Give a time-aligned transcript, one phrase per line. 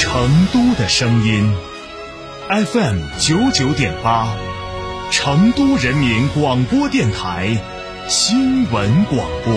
[0.00, 1.52] 成都的声音
[2.48, 4.28] ，FM 九九点八，
[5.10, 7.56] 成都人民广播电台
[8.06, 9.52] 新闻广播。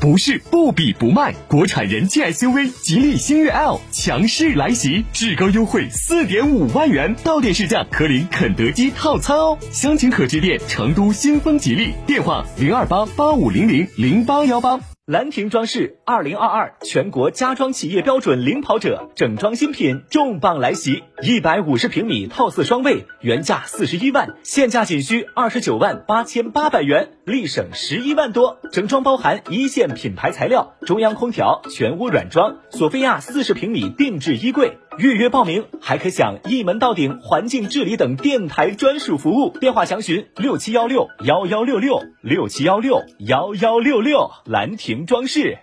[0.00, 9.58] 不是不比不卖，国产人气 SUV 吉利星越 L 强势来袭，至高优惠四点五万元，到店试驾可领肯德基套餐哦。
[9.70, 14.80] 详情可致电成都新风吉利，电话零二八八五零零零八幺八。
[15.10, 21.04] 兰亭装饰二零二二全国家装企业标准领跑者，整装新品重磅来袭！
[21.22, 28.58] 一百五十平米套四双卫，原价四十一万，现价仅需二十九万八千八百元，立省十一万多。
[28.72, 34.78] 整装包含一线品牌材料、中央空调、全屋软装、索菲亚四十平米定制衣柜。
[34.98, 39.56] 预约报名还可享一门到顶环境治理等电台专属服务。
[39.60, 44.28] 电话详询六七幺六幺幺六六六七幺六幺幺六六。
[44.44, 45.58] 兰亭装饰。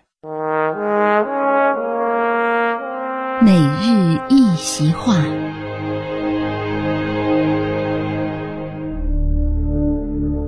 [3.41, 5.15] 每日一席话，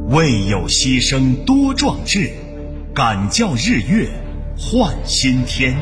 [0.09, 2.31] 为有牺牲多壮志，
[2.93, 4.09] 敢教日月
[4.57, 5.75] 换新天。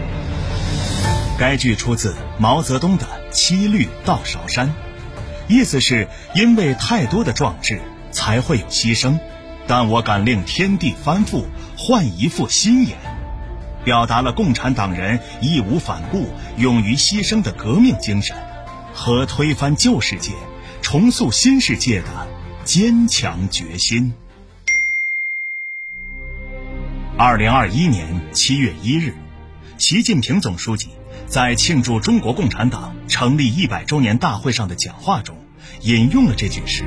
[1.38, 4.68] 该句出自毛泽东的《七律到韶山》，
[5.50, 9.20] 意思是因为太多的壮志才会有牺牲，
[9.68, 11.44] 但我敢令天地翻覆，
[11.78, 12.98] 换一副新颜，
[13.88, 18.36] 表达了共产党人义无反顾、勇于牺牲的革命精神
[18.94, 20.34] 和推翻旧世界、
[20.82, 22.28] 重塑新世界的
[22.66, 24.12] 坚强决心。
[27.18, 29.16] 二零二一年七月一日，
[29.78, 30.90] 习近平总书记。
[31.26, 35.38] 在庆祝中国共产党成立一百周年大会上的讲话中，
[35.80, 36.84] 引用了这句诗：“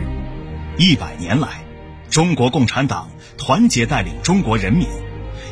[0.76, 1.64] 一百年来，
[2.10, 3.08] 中国共产党
[3.38, 4.86] 团结带领中国人民，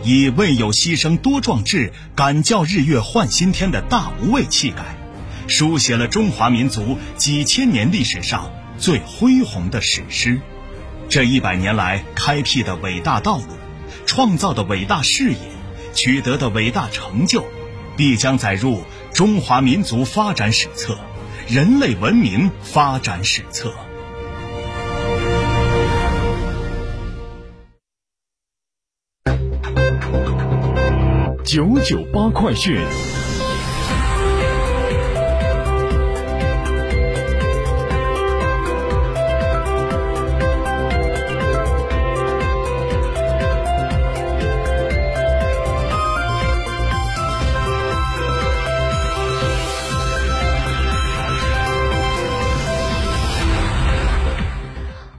[0.02, 4.96] 以为有牺牲多壮志，敢教日月换新天的大无畏气概，
[5.46, 10.40] 书写了中华民族几千年历史上最恢宏的史诗。
[11.08, 13.44] 这一百年来开辟的伟大道路，
[14.06, 15.38] 创造的伟大事业，
[15.94, 17.44] 取得的伟大成就。”
[17.98, 20.96] 必将载入中华民族发展史册、
[21.48, 23.74] 人类文明发展史册。
[31.48, 32.78] 九九八快讯。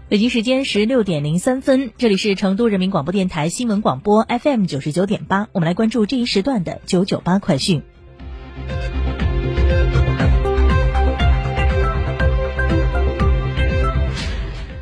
[0.10, 7.84] 北京时间十六点零三分，这里是成都人民广播电台新闻广播 FM 九十九点八，我们来关注这一时段的九九八快讯。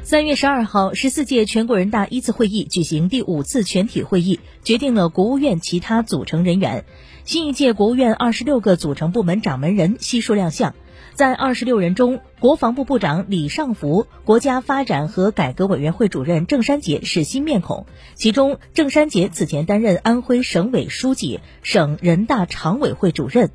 [0.02, 6.86] 三月十二号，十四届全国人大一次会议举行第五次全体会议，决定了国务院其他组成人员。
[7.26, 10.74] 新一届国务院二十六个组成部门掌门人悉数亮相。
[11.18, 17.88] 在二十六人中，国防部部长李尚福、国家发展和改革委员会主任郑山杰是新面孔。
[18.14, 23.50] 其中，郑山杰此前担任安徽省委书记、省人大常委会主任。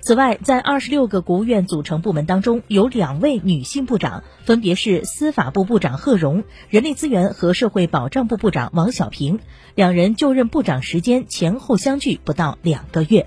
[0.00, 9.40] 此外，在二十六个国务院组成部门当中，有两位女性部长，分别是司法部部长贺荣、人力资源和社会保障部部长王小平。
[9.74, 13.26] 两人就任部长时间前后相距不到两个月。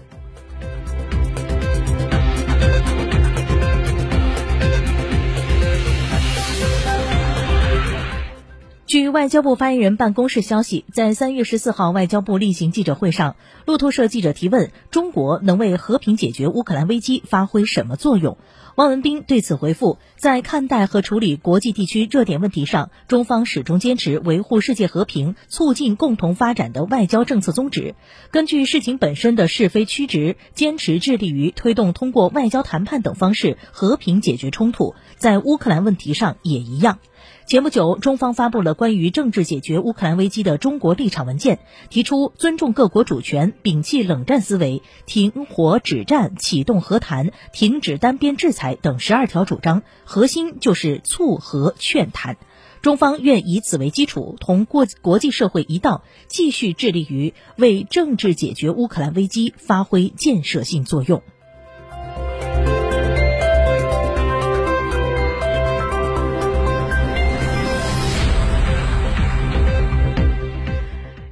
[8.92, 18.38] 据外交部发言人办公室消息，在三月十四号外交部例行记者会上，路透社记者提问：“中国能为和平解决乌克兰危机发挥什么作用？”
[18.76, 27.96] 汪文斌对此回复：“在看待和处理国际地区热点问题上，中方始终坚持维护世界和平、促进共同发展的外交政策宗旨。
[28.30, 34.96] 根据事情本身的是非曲直，坚持致力于推动通过外交谈判等方式和平解决冲突。
[35.16, 37.00] 在乌克兰问题上也一样。”
[37.52, 41.60] 前不久，中方发布了关于政治解决乌克兰危机的中国立场文件，
[41.90, 52.38] 提出尊重各国主权、摒弃冷战思维、停火止战、启动和谈、停止单边制裁等十二条主张，核心就是促和劝谈。
[52.82, 61.22] 中方愿以此为基础，同国国际社会一道，继续致力于为政治解决乌克兰危机发挥建设性作用。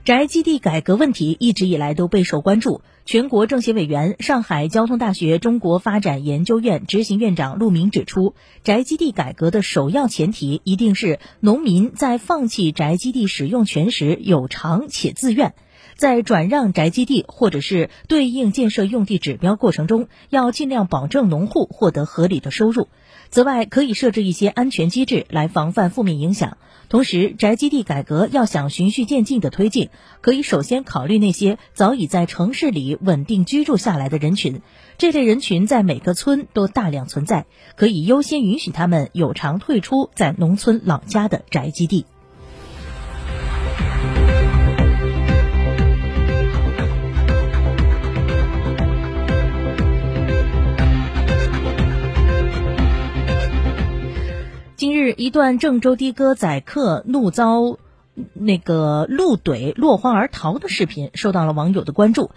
[0.09, 2.81] 宅基地改革问题一直以来都备受关注。
[3.05, 8.33] 全国政协委员、上海交通大学中国发展研究院执行院长陆明指出，
[8.63, 15.53] 宅基地改革的首要前提一定是农民在放弃宅基地使用权时有偿且自愿，
[15.99, 22.87] 在转让宅基地或者是对应建设用地指标过程中，要尽量保证农户获得合理的收入。
[23.31, 26.57] 此外，可以设置一些安全机制来防范负面影响。
[26.87, 29.89] 同时，宅基地改革要想循序渐进的推进，
[30.21, 34.61] 可以首先考虑那些早已在城市里稳定居住下来的人群。
[34.97, 37.45] 这类人群在每个村都大量存在，
[37.75, 42.05] 可以优先允许他们有偿退出在农村老家的宅基地。
[54.79, 57.77] 近日，一段郑州的哥载客怒遭
[58.33, 62.31] 那个路怼落荒而逃的视频受到了网友的关注。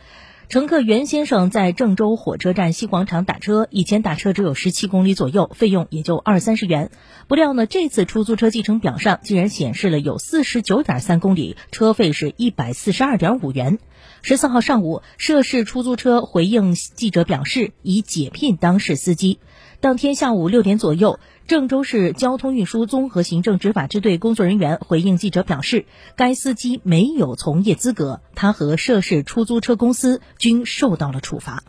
[0.49, 6.91] 乘客袁先生在郑州火车站西广场打车，以前打车只有十七公里左右，费用也就二三十元。
[7.29, 13.79] 不料呢，这次出租车计程表上竟然显示了有四十九点三公里，车费是一百四十二点五元。
[14.23, 19.39] 十四号上午，涉事出租车回应记者表示，已解聘当事司机。
[19.83, 21.19] 当天下午六点左右，
[21.49, 31.65] 郑州市交通运输综合行政执法支队工作人员回应记者表示，该司机没有从业资格，他和涉事出租车公司均受到了处罚。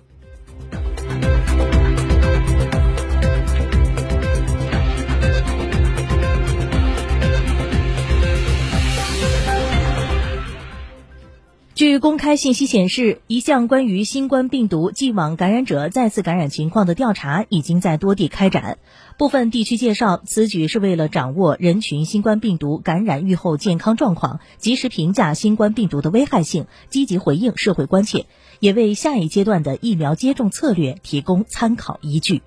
[11.75, 18.77] 据公开信息显示，一项关于新冠病毒既往感染者再次感染情况的调查已经在多地开展。
[19.17, 28.27] 部分地区介绍，此举是为了掌握人群新冠病毒感染预后健康状况，及时评价新冠病毒的危害性，积极回应社会关切，
[28.59, 32.43] 也为下一阶段的疫苗接种策略提供参考依据。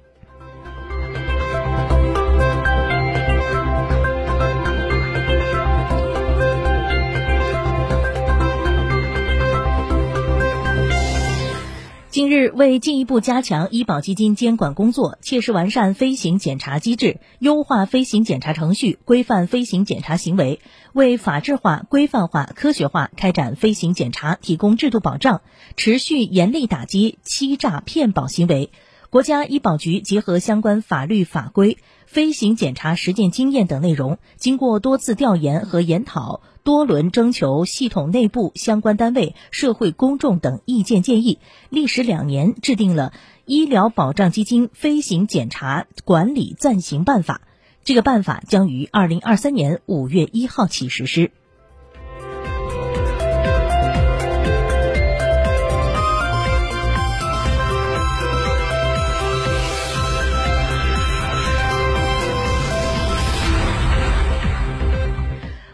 [12.16, 20.60] 近日，为进一步加强医保基金监管工作，切实完善飞行检查机制，优化飞行检查程序，规范飞行检查行为，
[20.94, 25.42] 为法治化、规范化、科学化开展飞行检查提供制度保障，
[25.76, 28.70] 持续严厉打击欺诈骗保行为。
[29.10, 31.76] 国家医保局结合相关法律法规、
[32.06, 41.38] 飞行检查实践经验等内容，经过多次调研和研讨，多轮征求系统内部相关单位、社会公众等意见建议，
[41.70, 43.12] 历时两年，制定了
[43.44, 47.42] 《医疗保障基金飞行检查管理暂行办法》。
[47.84, 51.30] 这个办法将于二零二三年五月一号起实施。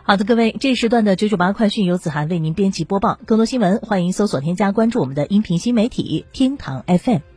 [0.04, 3.20] 好的，各位，这时段的九九八快讯由子涵为您编辑播报。
[3.24, 7.31] 更多新闻，欢迎搜索添加关注我们的音频新媒体天堂 FM。